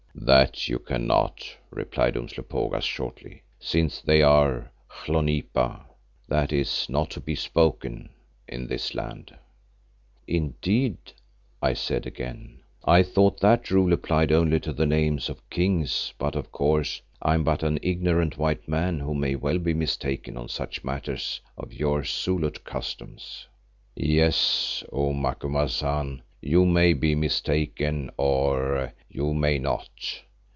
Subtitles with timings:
[0.13, 5.83] "That you cannot," replied Umslopogaas shortly, "since they are hlonipa
[6.29, 6.65] (i.e.
[6.89, 8.09] not to be spoken)
[8.47, 9.35] in this land."
[10.27, 10.97] "Indeed,"
[11.61, 12.59] I said again.
[12.85, 17.33] "I thought that rule applied only to the names of kings, but of course I
[17.33, 21.73] am but an ignorant white man who may well be mistaken on such matters of
[21.73, 23.47] your Zulu customs."
[23.95, 29.87] "Yes, O Macumazahn, you may be mistaken or—you may not.